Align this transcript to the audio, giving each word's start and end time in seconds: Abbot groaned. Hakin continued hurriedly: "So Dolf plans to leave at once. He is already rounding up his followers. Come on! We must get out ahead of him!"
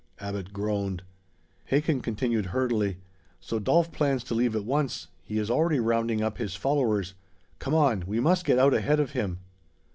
Abbot 0.19 0.51
groaned. 0.51 1.03
Hakin 1.65 2.01
continued 2.01 2.47
hurriedly: 2.47 2.97
"So 3.39 3.59
Dolf 3.59 3.91
plans 3.91 4.23
to 4.23 4.33
leave 4.33 4.55
at 4.55 4.65
once. 4.65 5.09
He 5.21 5.37
is 5.37 5.51
already 5.51 5.79
rounding 5.79 6.23
up 6.23 6.39
his 6.39 6.55
followers. 6.55 7.13
Come 7.59 7.75
on! 7.75 8.05
We 8.07 8.19
must 8.19 8.43
get 8.43 8.57
out 8.57 8.73
ahead 8.73 8.99
of 8.99 9.11
him!" 9.11 9.41